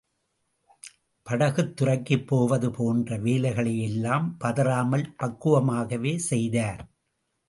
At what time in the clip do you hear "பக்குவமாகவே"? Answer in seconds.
5.19-6.15